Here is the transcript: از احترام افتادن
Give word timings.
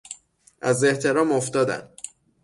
از 0.61 0.83
احترام 0.85 1.31
افتادن 1.31 1.89